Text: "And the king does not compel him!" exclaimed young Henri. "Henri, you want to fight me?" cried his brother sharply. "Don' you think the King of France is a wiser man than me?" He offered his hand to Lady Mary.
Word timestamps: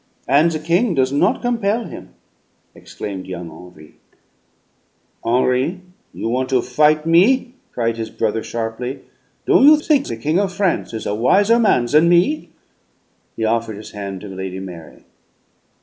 "And 0.27 0.49
the 0.49 0.57
king 0.57 0.95
does 0.95 1.11
not 1.11 1.43
compel 1.43 1.83
him!" 1.83 2.15
exclaimed 2.73 3.27
young 3.27 3.51
Henri. 3.51 3.97
"Henri, 5.23 5.81
you 6.11 6.27
want 6.27 6.49
to 6.49 6.63
fight 6.63 7.05
me?" 7.05 7.53
cried 7.71 7.97
his 7.97 8.09
brother 8.09 8.41
sharply. 8.41 9.01
"Don' 9.45 9.63
you 9.67 9.77
think 9.77 10.07
the 10.07 10.17
King 10.17 10.39
of 10.39 10.51
France 10.51 10.91
is 10.91 11.05
a 11.05 11.13
wiser 11.13 11.59
man 11.59 11.85
than 11.85 12.09
me?" 12.09 12.49
He 13.35 13.45
offered 13.45 13.75
his 13.77 13.91
hand 13.91 14.21
to 14.21 14.27
Lady 14.27 14.59
Mary. 14.59 15.03